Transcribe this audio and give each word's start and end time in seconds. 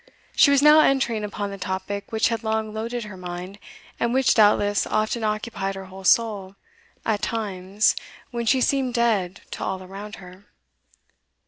She 0.35 0.49
was 0.49 0.63
now 0.63 0.79
entering 0.79 1.23
upon 1.23 1.51
the 1.51 1.59
topic 1.59 2.11
which 2.11 2.29
had 2.29 2.43
long 2.43 2.73
loaded 2.73 3.03
her 3.03 3.15
mind, 3.15 3.59
and 3.99 4.15
which 4.15 4.33
doubtless 4.33 4.87
often 4.87 5.23
occupied 5.23 5.75
her 5.75 5.85
whole 5.85 6.05
soul 6.05 6.55
at 7.05 7.21
times 7.21 7.95
when 8.31 8.47
she 8.47 8.61
seemed 8.61 8.95
dead 8.95 9.41
to 9.51 9.63
all 9.63 9.83
around 9.83 10.15
her. 10.15 10.47